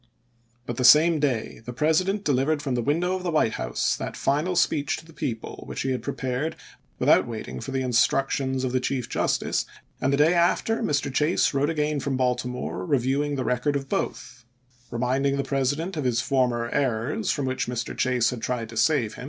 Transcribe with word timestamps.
But 0.65 0.77
the 0.77 0.83
same 0.83 1.19
day 1.19 1.61
the 1.63 1.73
President 1.73 2.23
delivered 2.25 2.63
from 2.63 2.75
a 2.75 2.81
window 2.81 3.15
of 3.15 3.21
the 3.21 3.29
White 3.29 3.51
House 3.61 3.95
that 3.97 4.17
final 4.17 4.55
speech 4.55 4.97
to 4.97 5.05
the 5.05 5.13
people 5.13 5.63
which 5.67 5.83
he 5.83 5.91
had 5.91 6.01
prepared 6.01 6.55
without 6.97 7.27
waiting 7.27 7.59
for 7.59 7.69
the 7.69 7.83
instructions 7.83 8.63
of 8.63 8.71
the 8.71 8.79
Chief 8.79 9.07
Justice, 9.07 9.63
and 10.01 10.11
the 10.11 10.17
day 10.17 10.33
after, 10.33 10.81
Mr. 10.81 11.13
Chase 11.13 11.53
wrote 11.53 11.69
again 11.69 11.99
from 11.99 12.17
Baltimore 12.17 12.83
reviewing 12.83 13.35
the 13.35 13.45
record 13.45 13.75
of 13.75 13.89
both, 13.89 14.43
reminding 14.89 15.37
the 15.37 15.43
Presi 15.43 15.77
Chase 15.77 15.91
to 15.91 15.99
Lincoln, 16.01 16.63
April 16.65 16.71
11, 16.73 17.17
1865. 17.45 19.17